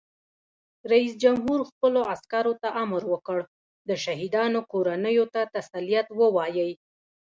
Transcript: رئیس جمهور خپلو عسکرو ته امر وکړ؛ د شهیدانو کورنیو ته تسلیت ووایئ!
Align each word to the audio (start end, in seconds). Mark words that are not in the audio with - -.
رئیس 0.91 1.13
جمهور 1.23 1.59
خپلو 1.69 2.01
عسکرو 2.13 2.53
ته 2.61 2.67
امر 2.83 3.01
وکړ؛ 3.11 3.39
د 3.89 3.91
شهیدانو 4.03 4.59
کورنیو 4.71 5.25
ته 5.33 5.41
تسلیت 5.55 6.07
ووایئ! 6.19 6.71